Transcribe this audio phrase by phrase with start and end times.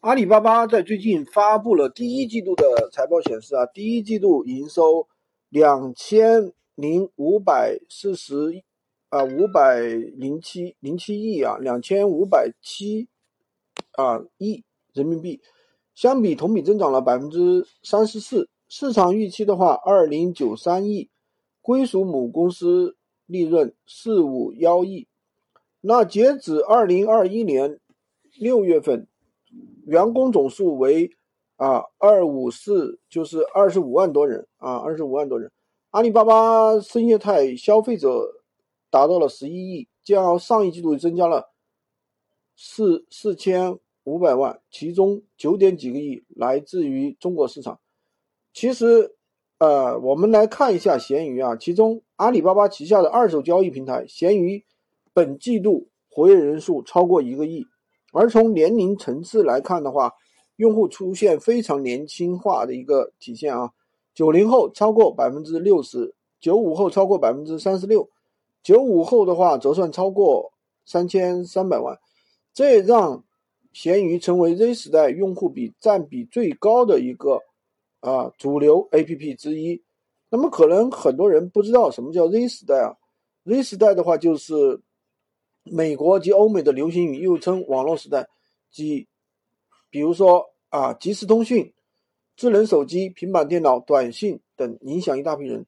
[0.00, 5.08] 阿里巴巴在最近发布了第一季度的财报，显示啊，第一季度营收
[5.48, 8.62] 两千零五百四十
[9.08, 13.08] 啊五百零七零七亿啊，两千五百七
[13.96, 15.40] 啊亿人民币，
[15.96, 18.48] 相比同比增长了百分之三十四。
[18.68, 21.10] 市场预期的话，二零九三亿，
[21.60, 22.96] 归属母公司
[23.26, 25.08] 利润四五幺亿。
[25.80, 27.80] 那截止二零二一年
[28.38, 29.08] 六月份。
[29.88, 31.10] 员工总数为
[31.56, 35.50] 啊二五四，就是二十五万多人啊，二十五万多人。
[35.92, 38.42] 阿里巴巴生业态消费者
[38.90, 41.50] 达到了十一亿，较上一季度增加了
[42.54, 47.80] 四四千五百万，其中九点几个亿来自于中国市场。
[48.52, 49.16] 其实，
[49.58, 54.66] 呃，我们来看一下闲鱼啊，其中阿里巴巴旗下的二手交易平台闲鱼，
[55.14, 57.66] 本季度活跃人数超过一个亿。
[58.18, 60.12] 而从年龄层次来看的话，
[60.56, 63.70] 用户出现非常年轻化的一个体现啊，
[64.12, 68.10] 九零后超过百分之六十，九五后超过百分之三十六，
[68.60, 70.52] 九五后的话折算超过
[70.84, 71.96] 三千三百万，
[72.52, 73.22] 这让
[73.72, 77.40] 闲鱼成为 Z 时代用户比占比最高的一个
[78.00, 79.80] 啊主流 APP 之一。
[80.28, 82.96] 那么可能很多人不知道什么叫 Z 时代啊
[83.44, 84.80] ，Z 时代的话就是。
[85.72, 88.28] 美国及欧美的流行语又称网络时代，
[88.70, 89.08] 即
[89.90, 91.72] 比如说啊，即时通讯、
[92.36, 95.66] 智能手机、平板电脑、短信等，影响一大批人。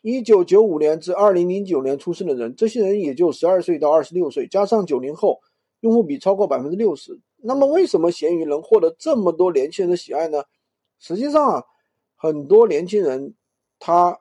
[0.00, 5.40] 一九九五年至二零零九年出生的人，这些人也就十二岁到二十六岁，加上九零后，
[5.80, 7.20] 用户比超过百分之六十。
[7.36, 10.42] 那么，为什么闲鱼能获得这么多年轻人的喜爱呢？
[10.98, 11.64] 实际上啊，
[12.16, 13.34] 很多年轻人
[13.78, 14.18] 他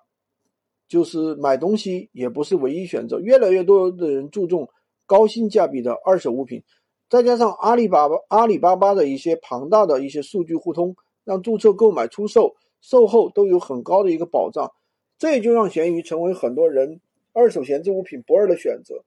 [0.87, 4.69] 就是买东西也不是唯一选择，越来越多的人注重。
[5.11, 6.63] 高性价比的二手物品，
[7.09, 10.95] 再加上阿里巴巴阿里巴巴的一些庞大的一些数据互通，
[11.25, 14.71] 让注册、购买、出售、售后都有很高的一个保障，
[15.17, 17.01] 这也就让闲鱼成为很多人
[17.33, 19.03] 二手闲置物品不二的选择。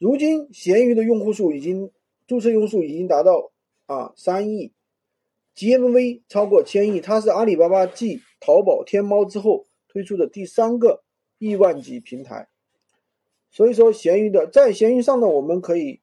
[0.00, 1.92] 如今，闲鱼的用户数已经
[2.26, 3.52] 注册用户数已经达到
[3.86, 4.72] 啊三亿
[5.54, 11.04] ，GMV 超过千亿，它是阿里巴巴继淘宝、天猫之后推出的第三个
[11.38, 12.48] 亿万级平台。
[13.54, 16.00] 所以说，闲鱼的在闲鱼上呢，我们可以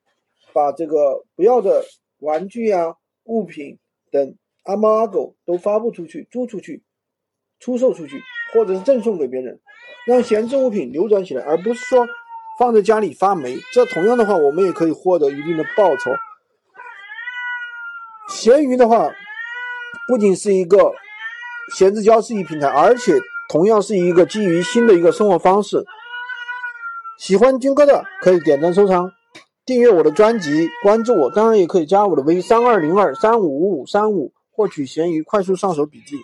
[0.53, 1.83] 把这个不要的
[2.19, 2.95] 玩具啊、
[3.25, 3.77] 物品
[4.09, 6.81] 等阿猫阿狗都发布出去、租出去、
[7.59, 8.21] 出售出去，
[8.53, 9.59] 或者是赠送给别人，
[10.07, 12.07] 让闲置物品流转起来，而不是说
[12.57, 13.57] 放在家里发霉。
[13.73, 16.09] 这同样的话，我们也可以获得一定的报酬。
[18.29, 19.13] 闲鱼的话，
[20.07, 20.93] 不仅是一个
[21.75, 23.11] 闲置交易平台，而且
[23.49, 25.85] 同样是一个基于新的一个生活方式。
[27.21, 29.11] 喜欢军哥的可以点赞收藏，
[29.63, 36.15] 订阅我的专辑，关注我，当然也可以加我的微三二零二三五五五三五，获取闲鱼快速上手笔记。